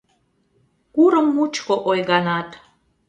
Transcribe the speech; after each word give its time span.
Курым 0.95 1.27
мучко 1.35 1.75
ойганат 1.89 2.49